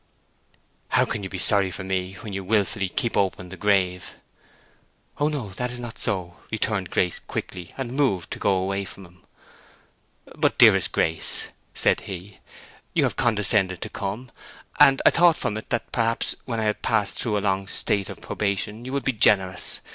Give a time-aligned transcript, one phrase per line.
[0.87, 4.17] "How can you be sorry for me, when you wilfully keep open the grave?"
[5.19, 9.23] "Oh no—that's not so," returned Grace, quickly, and moved to go away from him.
[10.35, 12.39] "But, dearest Grace," said he,
[12.95, 14.31] "you have condescended to come;
[14.79, 18.09] and I thought from it that perhaps when I had passed through a long state
[18.09, 19.81] of probation you would be generous.